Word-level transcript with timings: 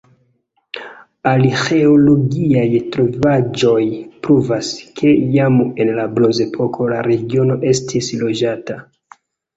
Arĥeologiaj 1.31 2.63
trovaĵoj 2.95 3.83
pruvas, 4.27 4.71
ke 5.01 5.13
jam 5.39 5.61
en 5.85 5.93
la 5.99 6.07
bronzepoko 6.17 6.89
la 6.95 7.03
regiono 7.13 7.59
estis 7.75 8.11
loĝata. 8.25 8.81